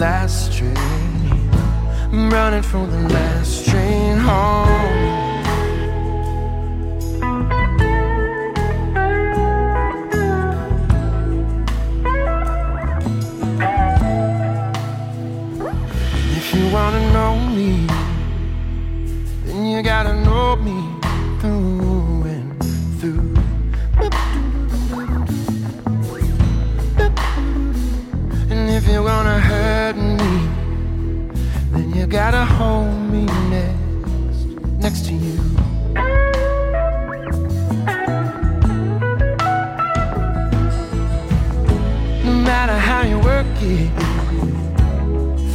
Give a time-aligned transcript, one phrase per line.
[0.00, 0.76] last train.
[2.12, 4.99] I'm running for the last train home.
[32.24, 34.44] Gotta hold me next,
[34.84, 35.36] next to you.
[42.26, 43.90] No matter how you work it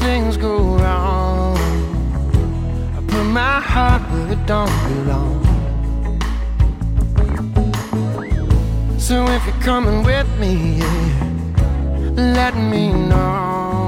[0.02, 1.56] things go wrong.
[2.97, 5.42] I put my heart where it don't belong.
[8.97, 10.82] So if you're coming with me,
[12.40, 13.86] let me know.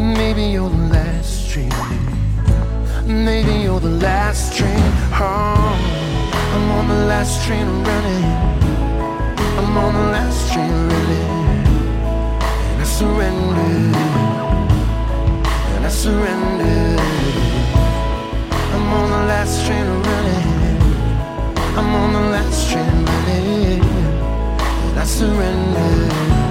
[0.00, 0.87] Maybe train.
[3.24, 4.78] Maybe you're the last train
[5.10, 5.80] home.
[6.54, 8.24] I'm on the last train running.
[9.58, 11.64] I'm on the last train running.
[12.70, 13.98] And I surrender
[15.74, 16.96] and I surrender.
[18.74, 20.48] I'm on the last train running.
[21.76, 23.82] I'm on the last train running.
[24.88, 26.47] And I surrender.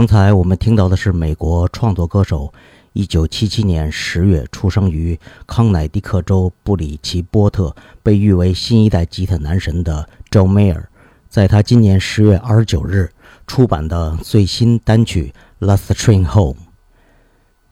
[0.00, 2.50] 刚才我们听到的是美国创作歌手，
[2.94, 10.84] 一九七七年十月出生于康乃狄克州布里奇波特，被誉为新一代吉他男神的 Joe Mayer，
[11.28, 13.10] 在他今年十月二十九日
[13.46, 15.34] 出版的最新单曲
[15.66, 16.54] 《Last Train Home》。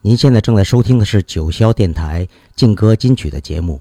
[0.02, 3.80] 您现在正在收听的是九霄电台劲歌金曲的节目。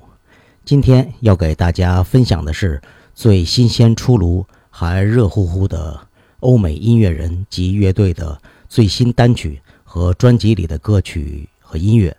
[0.64, 2.82] 今天要给大家分享的是
[3.14, 6.07] 最新鲜出炉、还热乎乎的
[6.40, 12.16] 欧美音乐人及乐队的最新单曲和专辑里的歌曲和音乐。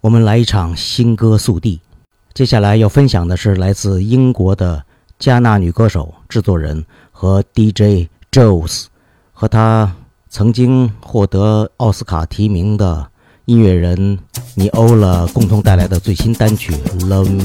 [0.00, 1.80] 我们来一场新歌速递。
[2.34, 4.84] 接下来要分享的是来自英国的
[5.18, 8.86] 加纳女歌手、制作人和 DJ Jules，
[9.32, 9.96] 和她
[10.28, 13.08] 曾经获得奥斯卡提名的。
[13.48, 14.18] 音乐人
[14.54, 16.70] 尼欧了共同带来的最新单曲
[17.08, 17.44] 《Love Me》，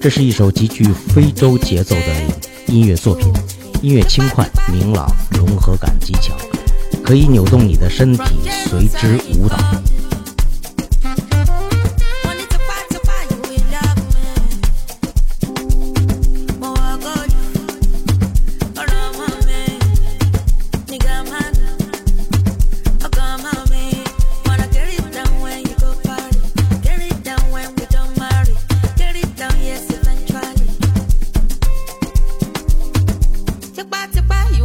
[0.00, 2.34] 这是一首极具非洲节奏的
[2.66, 3.32] 音乐作品，
[3.82, 6.36] 音乐轻快明朗，融合感极强，
[7.04, 8.22] 可以扭动你的身体，
[8.68, 9.56] 随之舞蹈。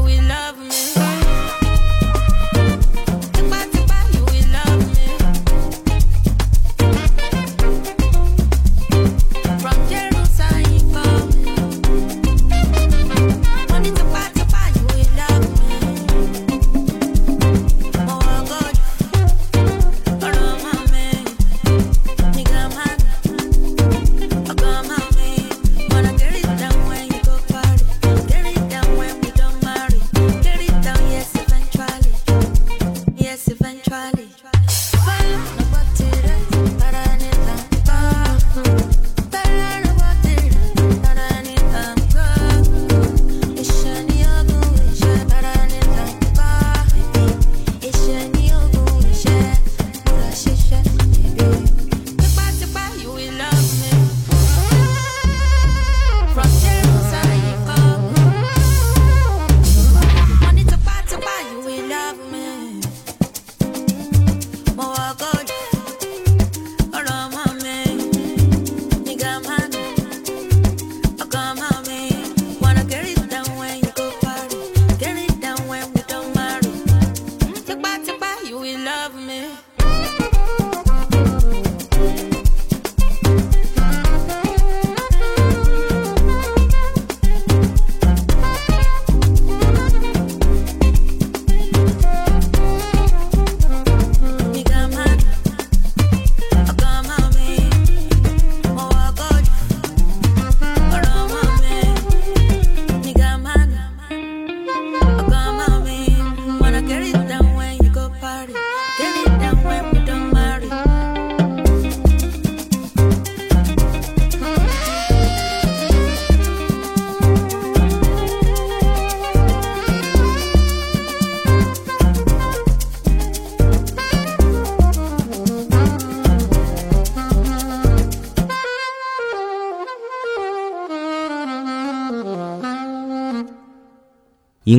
[0.03, 0.50] we love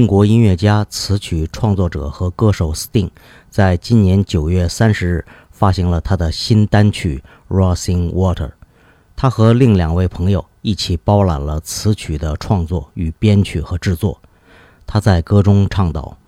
[0.02, 3.08] 英国音乐家、词曲创作者和歌手 Sting，
[3.48, 7.22] 在今年九月三十日发行了他的新单曲
[7.56, 8.48] 《Rising Water》。
[9.14, 14.20] 他和另两位朋友一起包揽了词曲的创作与编曲和制作。
[14.88, 16.18] 他在歌中唱道：“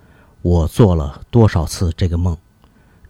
[0.41, 2.37] 我做了多少次这个梦，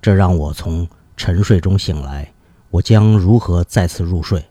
[0.00, 2.32] 这让我从沉睡中醒来。
[2.70, 4.42] 我将如何再次入睡？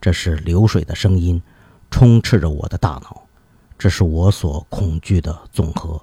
[0.00, 1.40] 这是流水的声音，
[1.88, 3.21] 充斥着我的大脑。”
[3.82, 6.00] 这是我所恐惧的总和，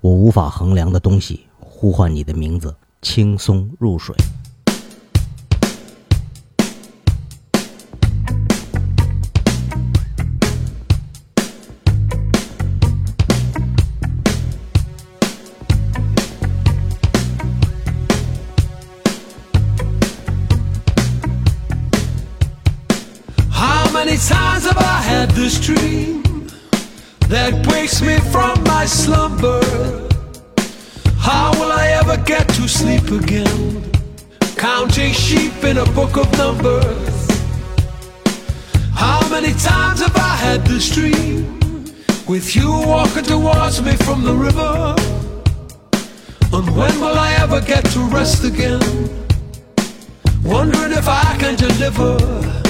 [0.00, 1.44] 我无法衡量的东西。
[1.58, 4.16] 呼唤你的名字，轻松入水。
[27.30, 29.62] That wakes me from my slumber.
[31.16, 33.92] How will I ever get to sleep again?
[34.56, 37.28] Counting sheep in a book of numbers.
[38.92, 41.60] How many times have I had this dream?
[42.26, 44.96] With you walking towards me from the river.
[46.52, 48.82] And when will I ever get to rest again?
[50.42, 52.69] Wondering if I can deliver.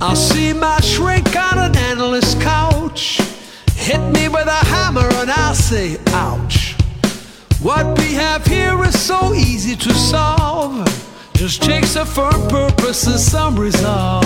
[0.00, 3.20] I'll see my shrink on an endless couch.
[3.74, 6.74] Hit me with a hammer and I'll say, ouch.
[7.60, 11.07] What we have here is so easy to solve.
[11.38, 14.24] Just takes a firm purpose and some resolve.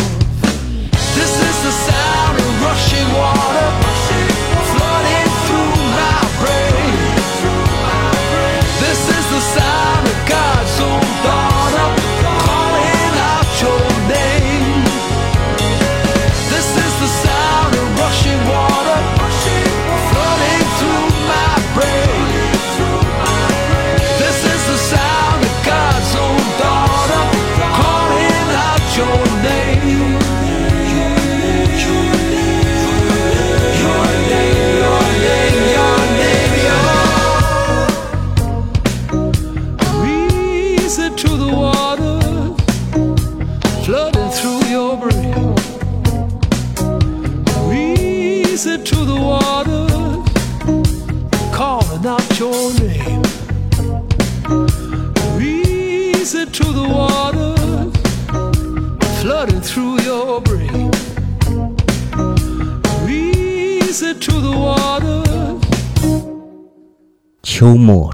[1.14, 3.69] This is the sound of rushing water
[4.73, 6.97] flooding through my brain.
[8.81, 11.12] This is the sound of God's own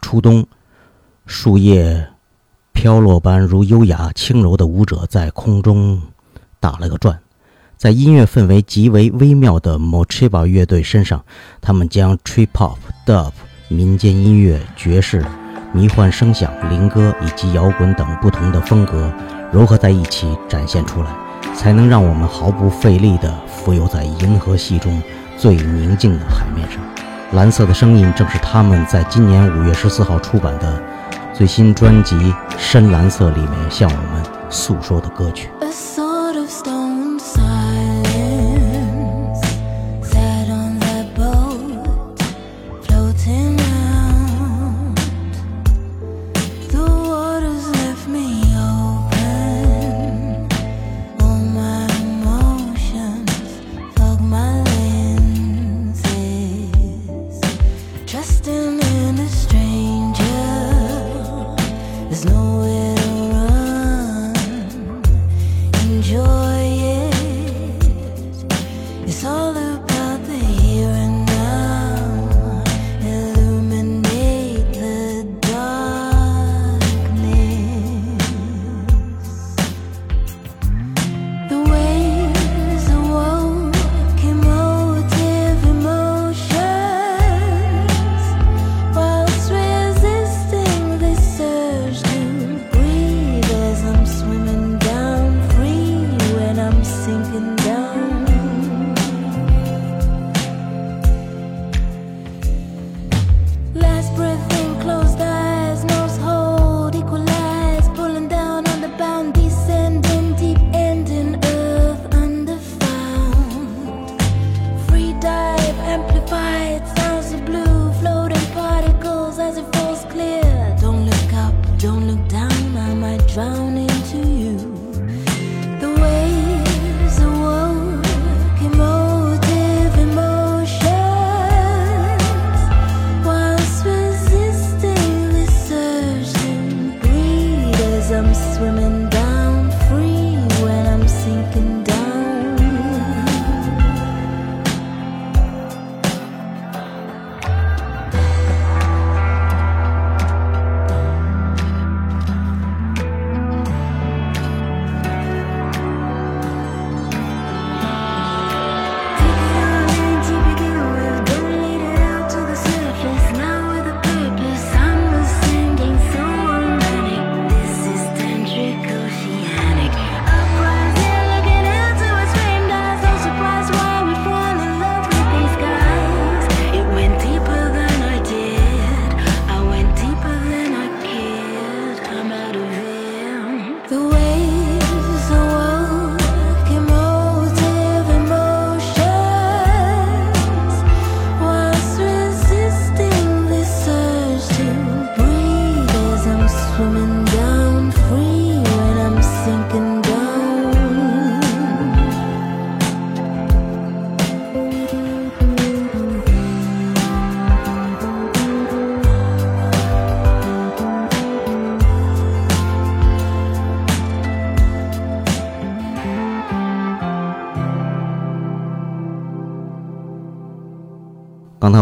[0.09, 0.47] 初冬，
[1.27, 2.09] 树叶
[2.73, 6.01] 飘落般如优雅轻柔的舞者在空中
[6.59, 7.21] 打了个转，
[7.77, 11.23] 在音乐氛围极为微妙的 Mochiba 乐队身上，
[11.61, 13.33] 他们将 trip hop、dub、
[13.69, 15.23] 民间音乐、爵士、
[15.75, 19.13] 迷幻声响、灵歌以及摇滚等不同的风格
[19.53, 21.15] 糅合在一起展现出来，
[21.55, 25.03] 才能让我们毫不费力地浮游在银河系中
[25.37, 26.81] 最宁静的海面上。
[27.33, 30.83] 蓝色的声音正是他们在今年五月十四号出版的
[31.35, 32.17] 最新专辑
[32.57, 35.51] 《深蓝色》里面向我们诉说的歌曲。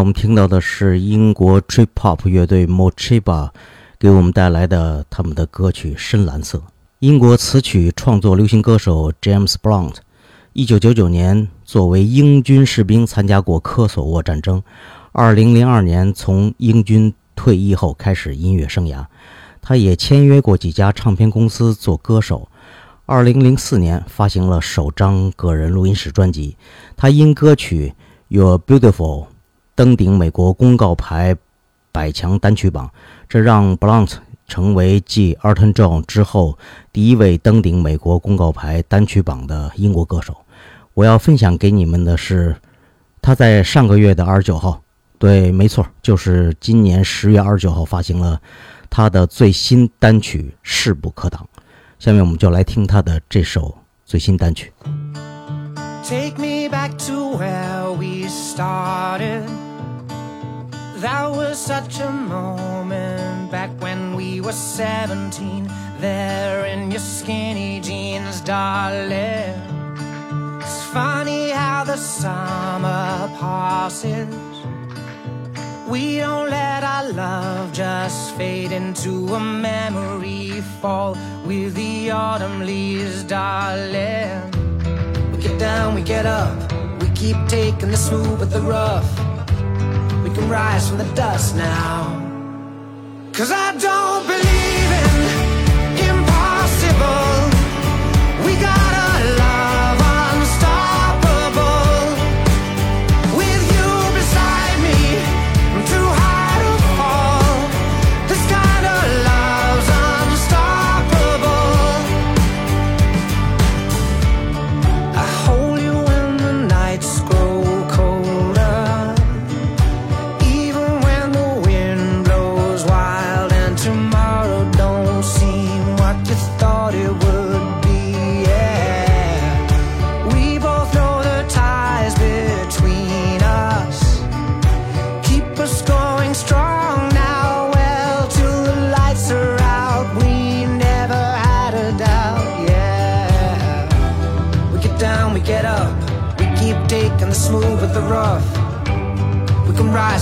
[0.06, 3.50] 我们听到的是英国 Trip Hop 乐队 Mochiba
[3.98, 6.58] 给我们带来的他们的歌曲《深蓝色》。
[7.00, 9.96] 英国词曲创作流行歌手 James Blunt，
[10.52, 14.62] 一九九九年作为英军士兵参加过科索沃战争。
[15.10, 19.04] 二零零二年从英军退役后开始音乐生涯，
[19.60, 22.48] 他也签约过几家唱片公司做歌手。
[23.06, 26.56] 二零零四年发行了首张个人录音室专辑。
[26.96, 27.92] 他因歌曲
[28.38, 29.24] 《You're Beautiful》
[29.76, 31.36] 登顶美国公告牌
[31.92, 32.90] 百强单曲榜，
[33.28, 34.14] 这让 Blunt
[34.48, 36.58] 成为继 Elton John 之后
[36.92, 40.34] 第一位登顶美国公告牌单曲榜的英国歌手。
[40.94, 42.56] 我要分享给你们的是，
[43.20, 44.80] 他在上个月的二十九号，
[45.18, 48.40] 对，没错，就是今年十月二十九号发行了
[48.88, 51.42] 他的最新单曲《势不可挡》。
[51.98, 54.72] 下面我们就来听他的这首最新单曲。
[56.08, 59.15] Take me back to where we started.
[61.00, 65.70] That was such a moment back when we were 17.
[66.00, 69.60] There in your skinny jeans, darling.
[70.62, 74.34] It's funny how the summer passes.
[75.86, 83.22] We don't let our love just fade into a memory fall with the autumn leaves,
[83.22, 84.50] darling.
[85.30, 86.72] We get down, we get up.
[87.02, 89.25] We keep taking the smooth with the rough.
[90.48, 92.22] Rise from the dust now.
[93.32, 94.55] Cause I don't believe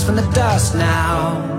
[0.05, 1.54] from the dust now.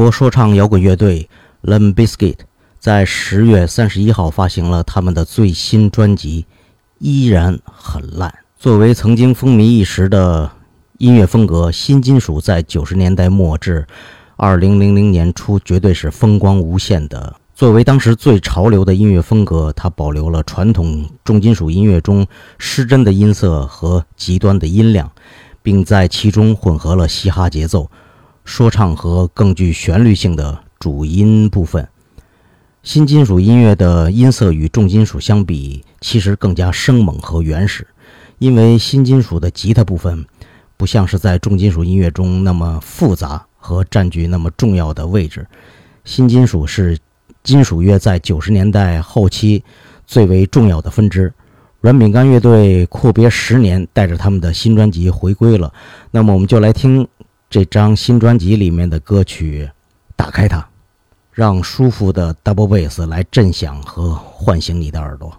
[0.00, 1.28] 国说唱摇滚乐队
[1.62, 2.36] Limp Bizkit
[2.78, 6.46] 在十月三十一号发行了他们的最新专辑
[7.00, 8.30] 《依然很烂》。
[8.58, 10.50] 作为曾经风靡一时的
[10.96, 13.86] 音乐风格，新金属在九十年代末至
[14.36, 17.36] 二零零零年初绝对是风光无限的。
[17.54, 25.12] 作为当时最潮流的音乐风格，它保留了传统重金属音乐中失真的音色和极端的音量，
[25.62, 27.90] 并在其中混合了嘻哈节奏。
[28.50, 31.86] 说唱和更具旋律性的主音部分。
[32.82, 37.86] 新金属音乐的音色与重金属相比，其实更加生猛和原始，
[38.40, 40.26] 因为新金属的吉他部分
[40.76, 45.46] 不像是在重金属音乐中那么复杂和占据那么重要的位置。
[46.04, 46.98] 新金属是
[47.44, 49.62] 金属乐在九十年代后期
[50.08, 51.32] 最为重要的分支。
[51.80, 55.72] 软饼干乐队阔别十年，带着他们的新专辑回归了。
[56.10, 57.06] 那么，我们就来听
[57.50, 59.68] 这张新专辑里面的歌曲，
[60.14, 60.64] 打开它，
[61.32, 65.36] 让舒服的 double bass 来震响和唤醒你的耳朵。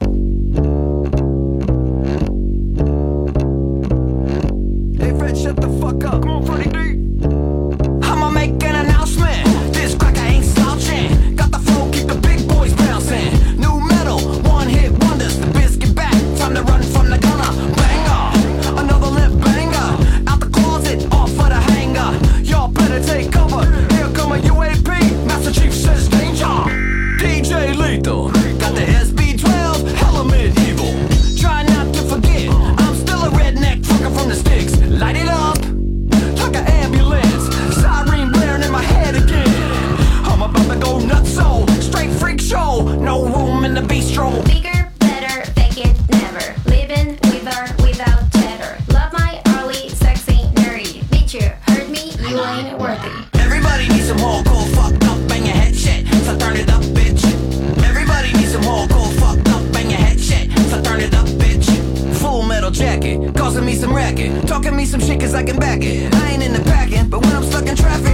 [65.33, 66.13] I can back it.
[66.13, 68.10] I ain't in the packing, but when I'm stuck in traffic,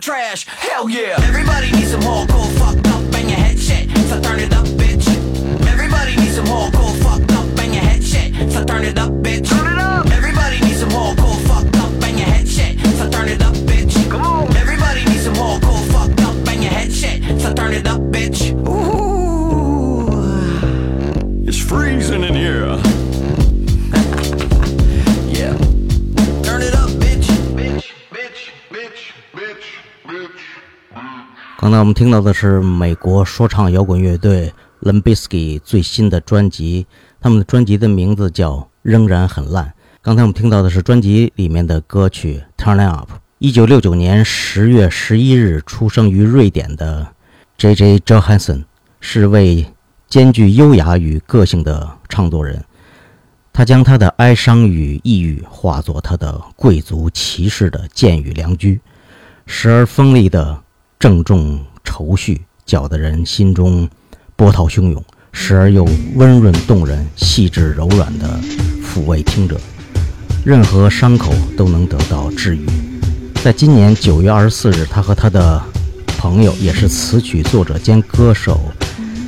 [0.00, 0.46] trash.
[0.46, 1.16] Hell yeah.
[1.22, 3.90] Everybody needs some hardcore fucked up, bang your head shit.
[4.08, 4.59] So turn it up,
[31.80, 36.86] 我们听到的是美国说唱摇滚乐队 Limp Bizkit 最新的专辑，
[37.22, 39.64] 他们的专辑的名字叫《仍然很烂》。
[40.02, 43.10] 刚才我们听到的是专辑里面的歌曲《Turn Up》。
[43.38, 47.14] 一九六九年十月十一日出生于瑞典的
[47.56, 48.00] J.J.
[48.00, 48.64] Johansson
[49.00, 49.66] 是位
[50.06, 52.62] 兼具优雅与个性的唱作人。
[53.54, 58.78] 他将他的哀伤与抑郁化作他的贵族骑士的剑与良驹，
[59.46, 60.62] 时而锋利的
[60.98, 61.58] 郑重
[61.90, 63.88] 愁绪，搅得人心中
[64.36, 68.38] 波涛汹涌；时而又温润动人、细致柔软的
[68.80, 69.60] 抚慰听者，
[70.44, 72.64] 任何伤口都能得到治愈。
[73.42, 75.60] 在今年九月二十四日，他和他的
[76.06, 78.60] 朋友，也是词曲作者兼歌手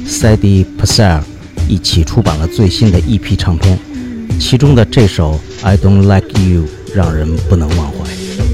[0.06, 1.24] Sadie p a s s e r
[1.68, 3.76] 一起出版了最新的一批唱片，
[4.38, 6.62] 其中的这首《I Don't Like You》
[6.94, 8.51] 让人不能忘怀。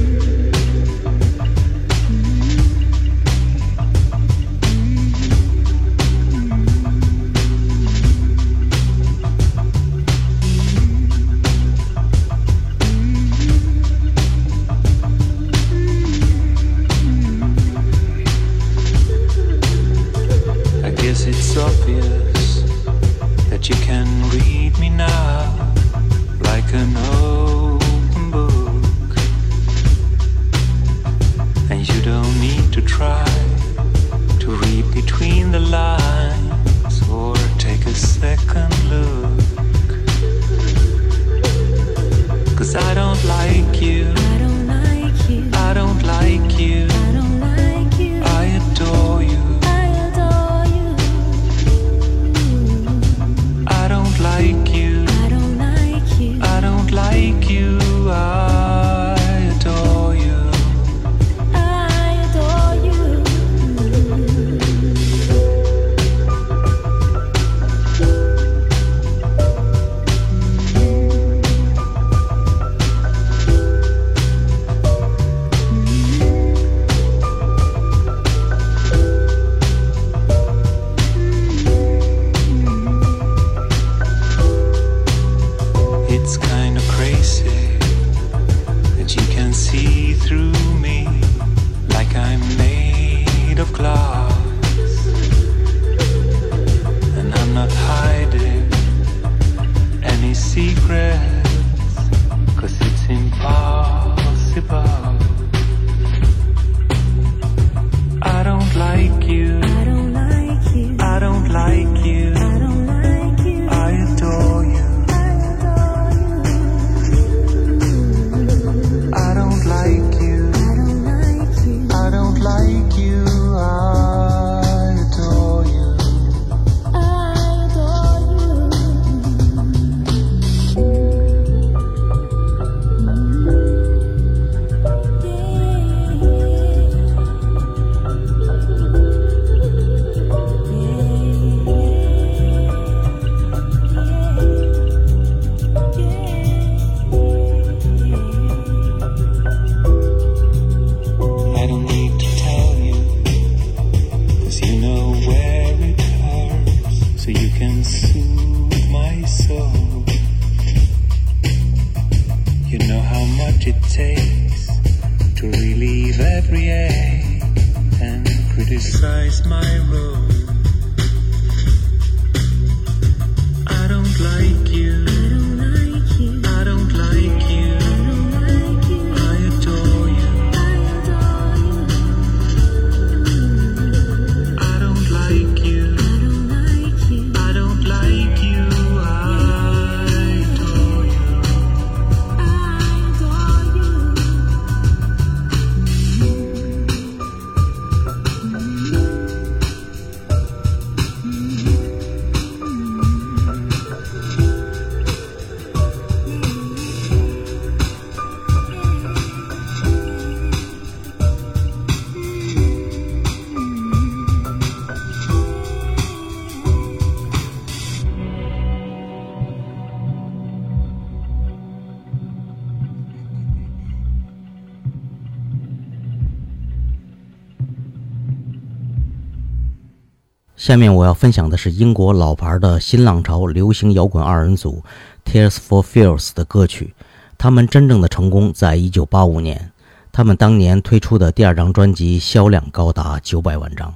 [230.59, 234.83] 下面我要分享的是英国老牌的新浪潮流行摇滚二人组
[235.25, 236.93] Tears for Fears 的歌曲。
[237.39, 239.71] 他们真正的成功在一九八五年，
[240.11, 243.95] 他们当年推出的第二张专辑销量高达九百万张，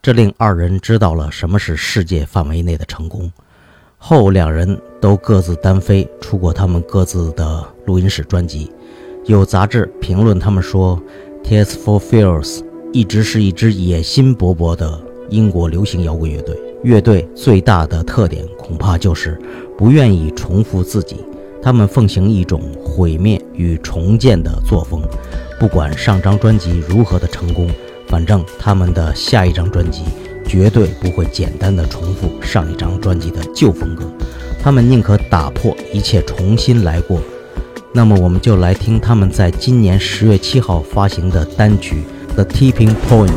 [0.00, 3.30] 这令二人知道了什么是世界范围内的成功。
[3.98, 8.72] 后两人都各自单飞，出过他们各自的录音室专辑。
[9.26, 10.98] 有杂志评论他们说
[11.44, 14.98] ，Tears for Fears 一直是一支野心勃勃的
[15.30, 16.56] 英国流行摇滚乐队。
[16.84, 19.36] 乐队最大的特点恐怕就是
[19.76, 21.16] 不愿意重复自己，
[21.60, 25.02] 他们奉行一种毁灭与重建的作风。
[25.58, 27.68] 不管上张专辑如何的成功，
[28.06, 30.02] 反正他们的下一张专辑
[30.46, 34.04] 绝对不会简单的重复上一张专辑的旧风格，
[34.62, 37.20] 他们宁可打破一切，重新来过。
[37.92, 43.30] 那么，我们就来听他们在今年十月七号发行的单曲《The Tipping Point》。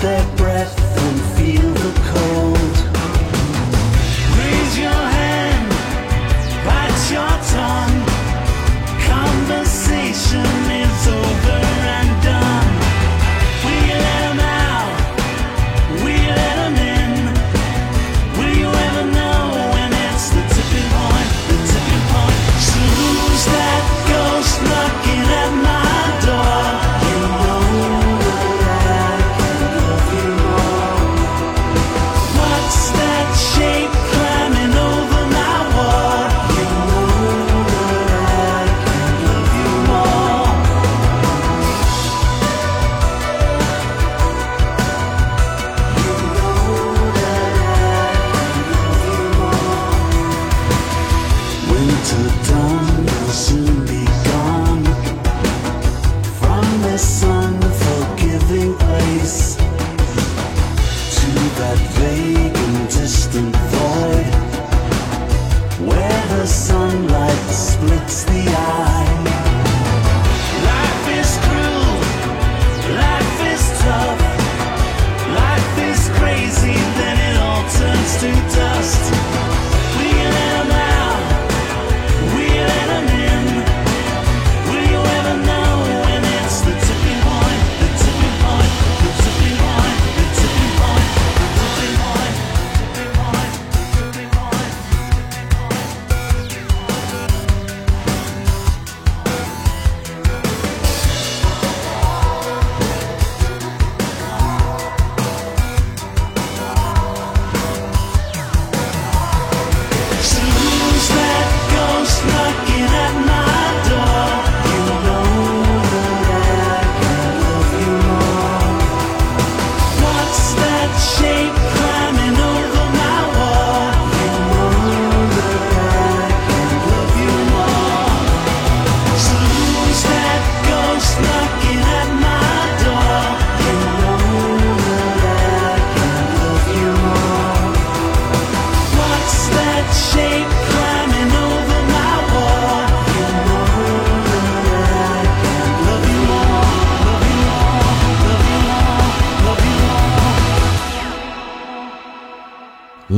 [0.00, 0.39] step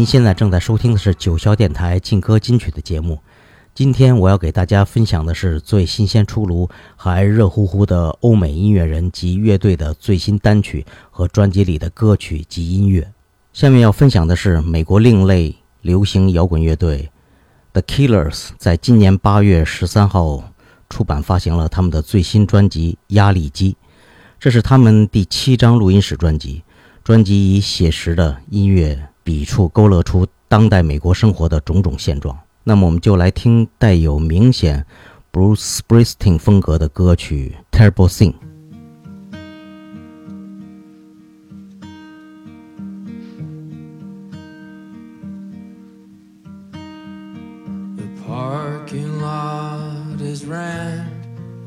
[0.02, 3.20] 您现在正在收听的是九霄电台劲歌金曲的节目。
[3.72, 13.12] 今天我要给大家分享的是最新鲜出炉、还热乎乎的欧美音乐人及乐队的最新单曲和专辑里的歌曲及音乐。
[13.52, 17.08] 下面要分享的是美国另类流行摇滚乐队
[17.72, 20.52] The Killers 在今年八月十三号
[20.90, 23.70] 出版发行了他们的最新专辑《压力机》，
[24.40, 26.64] 这是他们第七张录音室专辑。
[27.04, 32.38] 专辑以写实的音乐笔触勾勒出当代美国生活的种种现状。
[32.64, 34.86] 那么，我们就来听带有明显
[35.32, 38.32] Bruce Springsteen 风格的歌曲《Terrible Thing》。
[47.96, 51.06] The parking lot is rammed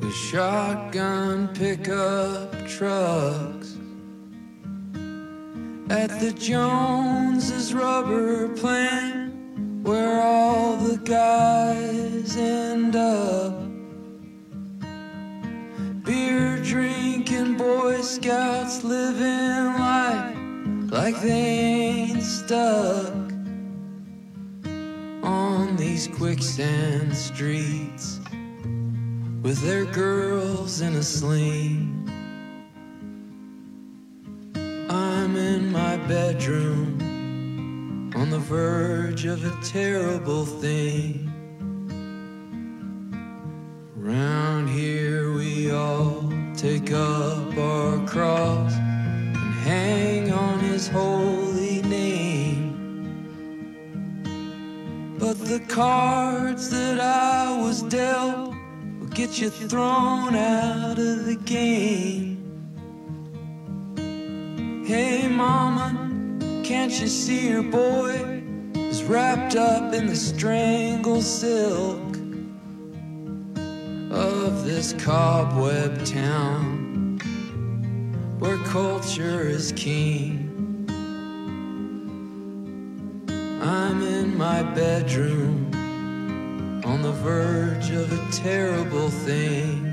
[0.01, 3.64] with shotgun pickup trucks.
[5.87, 9.33] At the Joneses rubber plant,
[9.83, 13.53] where all the guys end up.
[16.03, 20.35] Beer drinking Boy Scouts living life
[20.91, 23.13] like they ain't stuck
[25.23, 28.19] on these quicksand streets
[29.43, 31.94] with their girls in a sling.
[39.45, 41.31] A terrible thing.
[43.95, 52.73] Round here, we all take up our cross and hang on his holy name.
[55.19, 58.55] But the cards that I was dealt
[58.99, 62.41] will get you thrown out of the game.
[64.87, 65.93] Hey, mama,
[66.63, 68.24] can't you see your boy
[69.07, 72.17] wrapped up in the strangle silk
[74.11, 77.19] of this cobweb town
[78.39, 80.41] where culture is king?
[83.61, 85.71] I'm in my bedroom
[86.83, 89.84] on the verge of a terrible thing.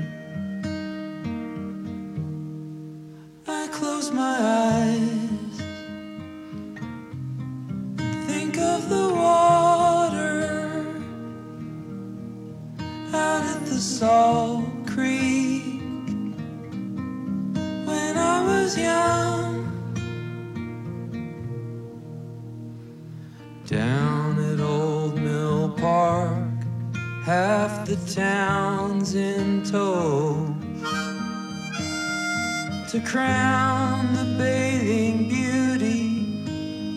[34.13, 36.05] The bathing beauty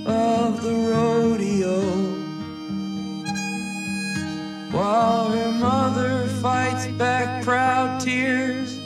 [0.07, 1.81] of the rodeo.
[4.71, 8.79] While her mother fights back proud tears,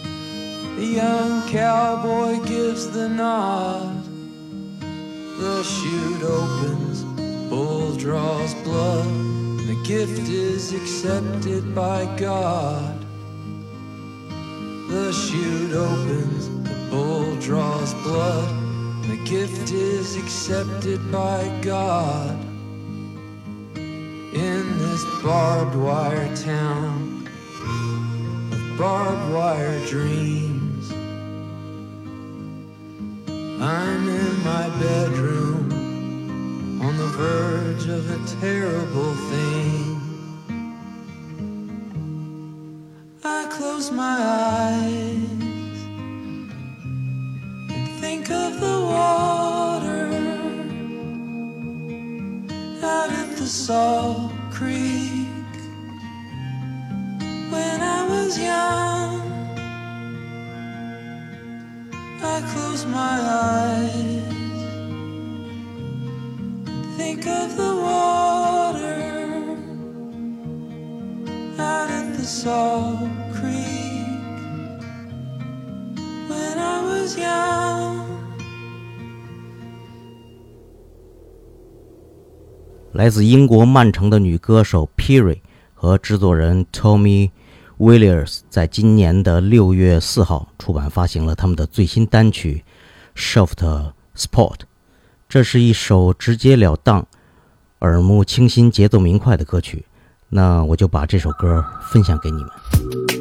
[0.76, 4.04] the young cowboy gives the nod.
[4.80, 7.02] The chute opens,
[7.50, 12.96] bull draws blood, and the gift is accepted by God.
[14.90, 16.39] The chute opens,
[16.90, 18.48] bull draws blood,
[19.06, 22.36] the gift is accepted by God.
[23.76, 27.28] In this barbed wire town
[28.52, 30.90] of barbed wire dreams.
[33.62, 35.70] I'm in my bedroom
[36.82, 40.00] on the verge of a terrible thing.
[43.22, 45.09] I close my eyes
[48.32, 50.06] of the water
[52.82, 55.28] out at the Salt Creek
[57.50, 59.20] when I was young.
[62.22, 64.30] I close my eyes
[66.96, 69.02] think of the water
[71.58, 74.06] out at the Salt Creek
[76.28, 77.99] when I was young.
[83.00, 85.38] 来自英国曼城的女歌手 Piri
[85.72, 87.30] 和制作人 Tommy
[87.78, 92.62] Williams 在今年的六月四号出版发行了他们的最新单曲
[93.18, 94.54] 《Soft Spot》。
[95.30, 97.06] 这是一首直截了当、
[97.78, 99.86] 耳目清新、节奏明快的歌曲。
[100.28, 103.19] 那我就把这首歌分享给你们。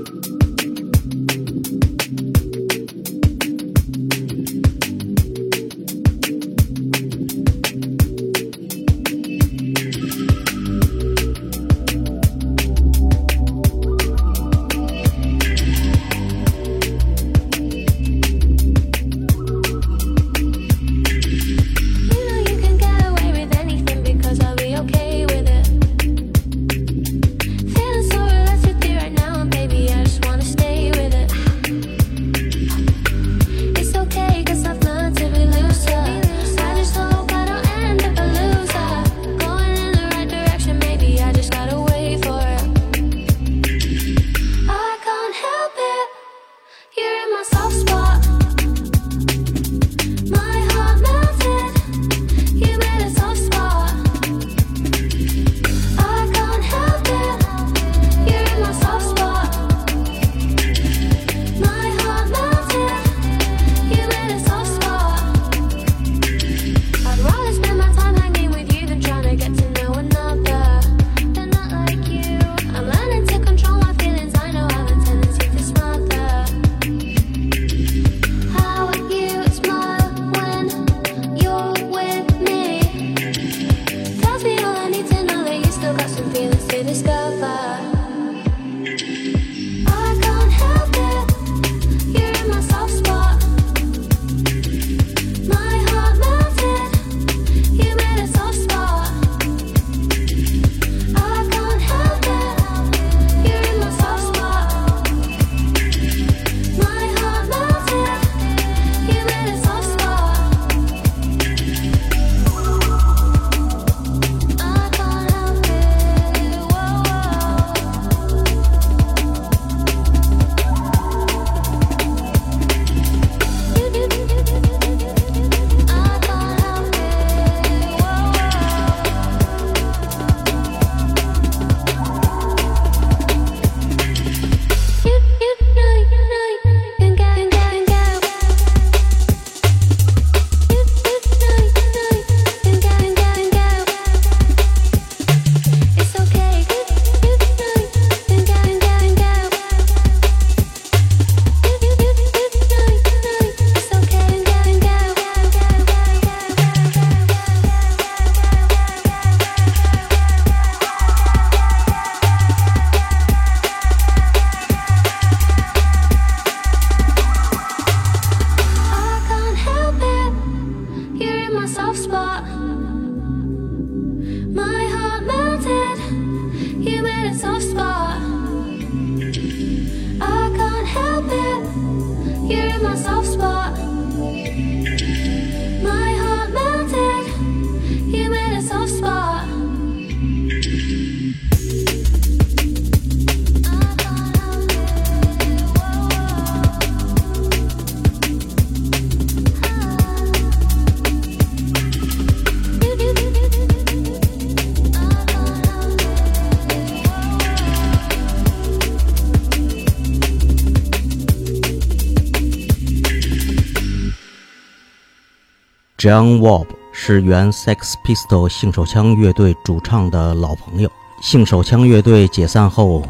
[216.00, 220.90] John Wobb 是原 Sex Pistol 性手枪乐队主唱的老朋友。
[221.22, 223.04] 性手枪乐队解散后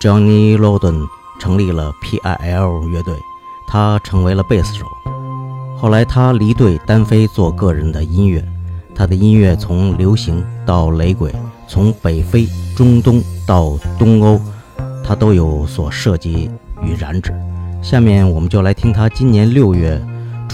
[0.00, 1.06] ，Johnny Loden
[1.38, 3.14] 成立了 P.I.L 乐队，
[3.68, 4.86] 他成为了贝斯手。
[5.76, 8.42] 后来他离队单飞做个人的音乐，
[8.94, 11.30] 他的音乐从流行到雷鬼，
[11.68, 14.40] 从北非、中东到东欧，
[15.04, 16.50] 他都有所涉及
[16.82, 17.34] 与染指。
[17.82, 20.02] 下面我们就来听他今年六月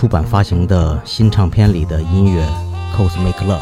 [0.01, 2.43] 出版发行的新唱片里的音乐
[2.97, 3.59] 《Cosmic Love》。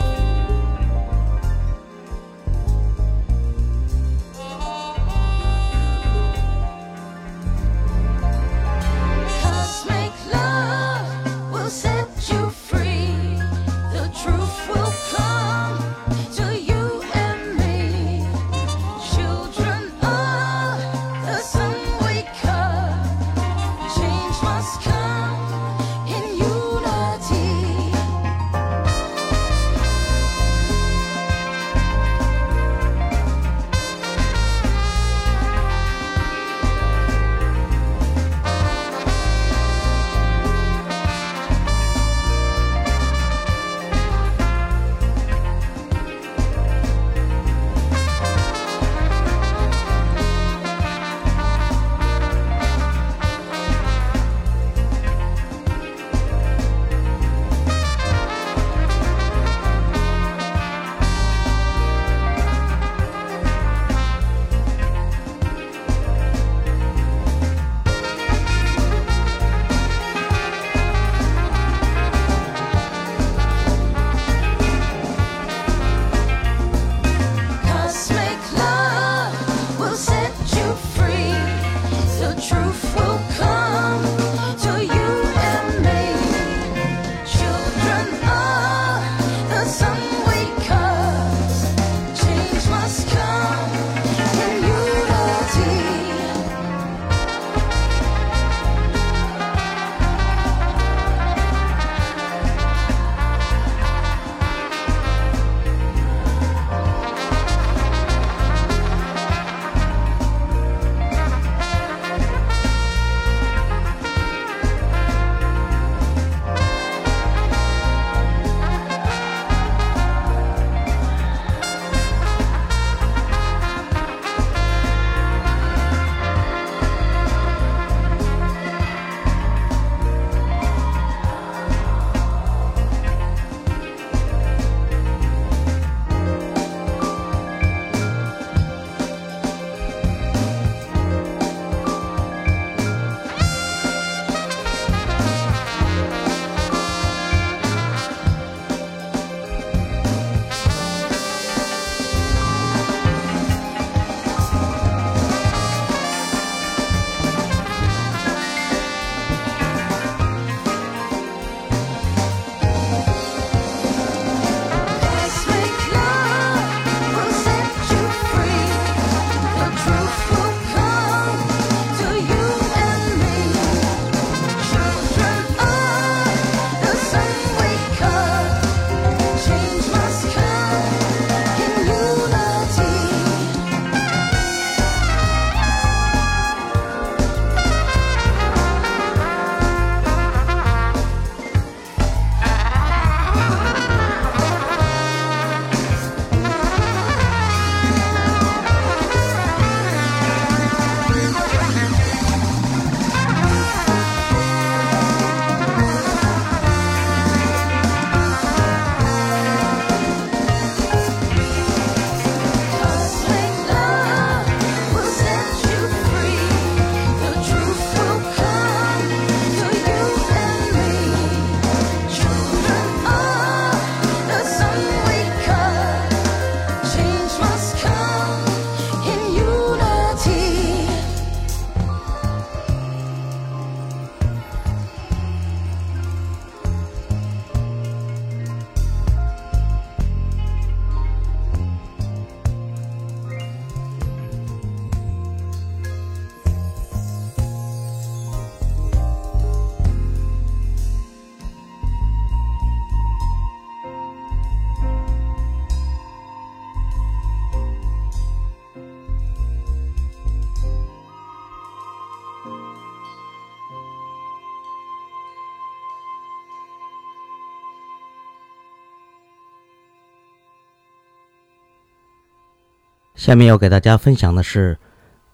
[273.28, 274.78] 下面要给大家分享的是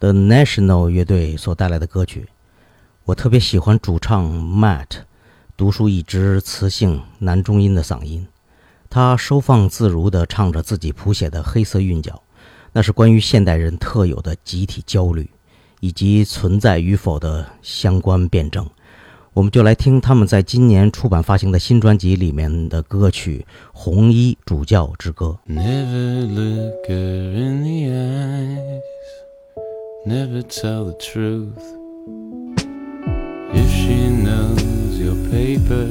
[0.00, 2.26] The National 乐队所带来的歌曲。
[3.04, 4.88] 我特别喜欢主唱 Matt
[5.56, 8.26] 独树一帜磁性男中音的嗓音，
[8.90, 12.20] 他收放自如地唱着自己谱写的黑色韵脚，
[12.72, 15.30] 那是关于现代人特有的集体焦虑，
[15.78, 18.68] 以及存在与否的相关辩证。
[19.33, 25.37] 我们就来听他们在今年出版发行的新专辑里面的歌曲《红衣主教之歌》。
[25.53, 28.81] Never look her in the eyes.
[30.05, 31.79] Never tell the truth.
[33.53, 35.87] If she knows your paper,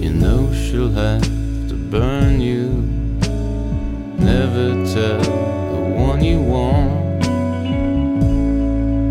[0.00, 1.22] you know she'll have
[1.68, 2.68] to burn you.
[4.18, 7.22] Never tell the one you want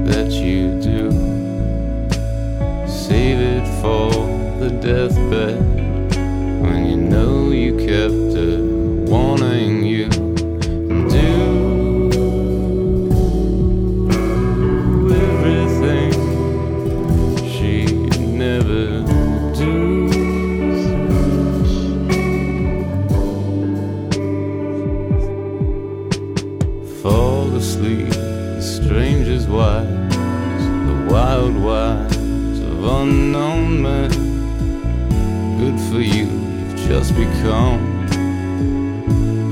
[0.05, 1.26] that you do.
[3.08, 4.10] Save it for
[4.60, 5.58] the deathbed.
[6.60, 8.60] When you know you kept her
[9.10, 9.77] wanting
[32.88, 34.10] unknown men
[35.58, 36.26] good for you.
[36.26, 38.06] You've just become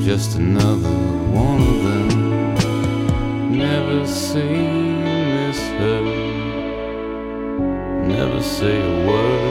[0.05, 0.97] just another
[1.33, 2.09] one of them.
[3.59, 6.03] Never say you miss her.
[8.07, 9.46] Never say a word.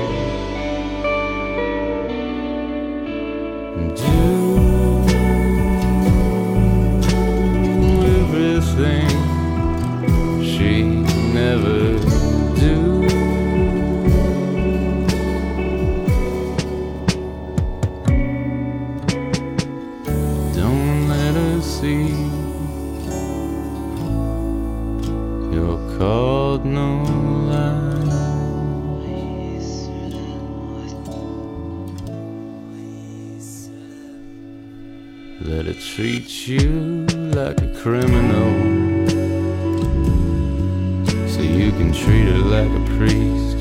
[41.95, 43.57] You can treat her like a priest.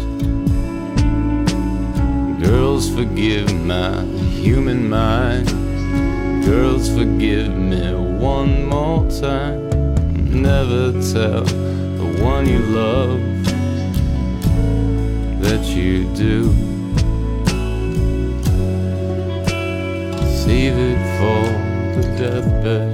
[2.42, 5.48] Girls, forgive my human mind.
[6.44, 9.70] Girls, forgive me one more time.
[10.30, 13.20] Never tell the one you love
[15.40, 16.52] that you do.
[20.44, 21.42] Save it for
[22.00, 22.93] the deathbed.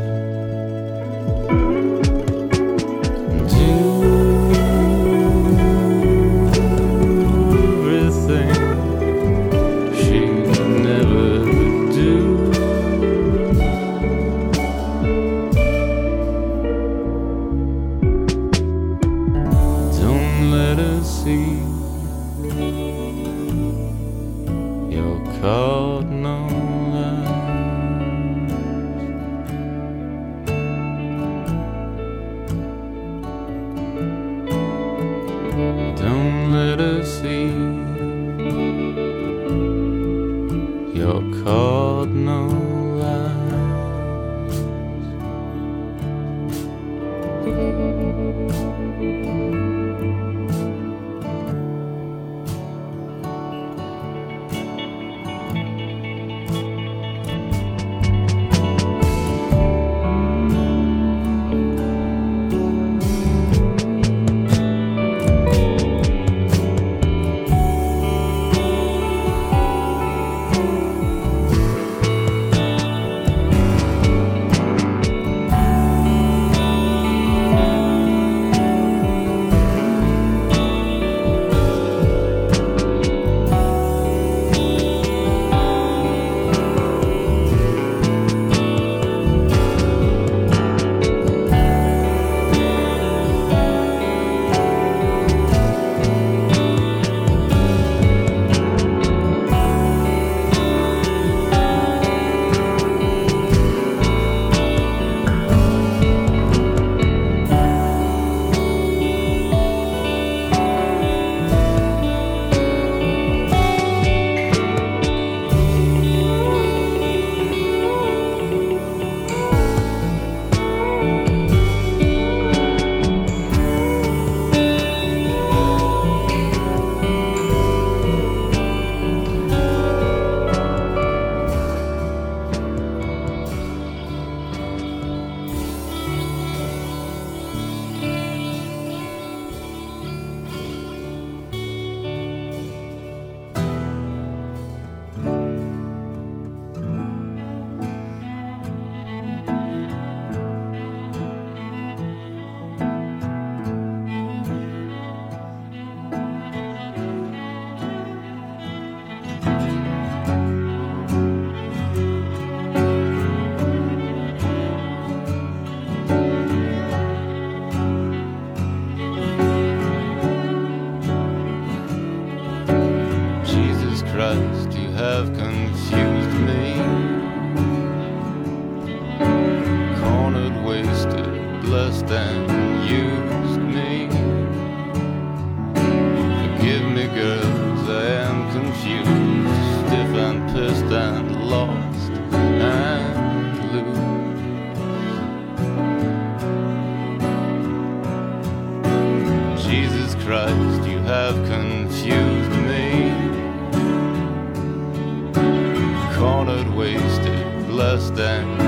[208.00, 208.59] understand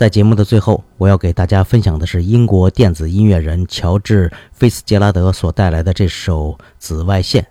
[0.00, 7.42] 在节目的最后，我要给大家分享的是英国电子音乐人乔治·菲斯杰拉德所带来的这首《紫外线》。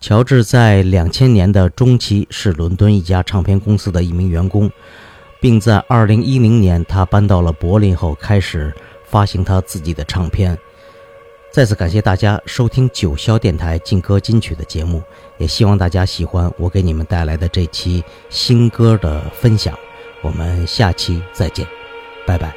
[0.00, 4.70] 乔治在两千年的中期是伦敦一家唱片公司的一名员工，
[5.42, 8.74] 并在二零一零年他搬到了柏林后开始
[9.04, 10.56] 发行他自己的唱片。
[11.52, 15.02] 再次感谢大家收听九霄电台劲歌金曲的节目，
[15.36, 19.78] 也希望大家喜欢我给你们带来的这期新歌的分享。
[20.24, 21.66] 我们下期再见
[22.26, 22.54] 拜拜。